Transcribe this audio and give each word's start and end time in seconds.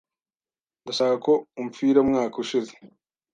ndashaka 0.83 1.15
ko 1.25 1.33
umpfiraUmwaka 1.61 2.35
ushize 2.43 2.71